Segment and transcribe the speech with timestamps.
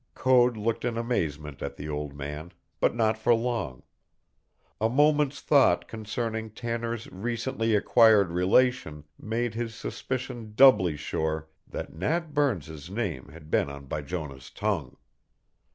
[0.15, 3.83] Code looked in amazement at the old man, but not for long.
[4.79, 12.33] A moment's thought concerning Tanner's recently acquired relation made his suspicion doubly sure that Nat
[12.33, 14.97] Burns's name had been on Bijonah's tongue.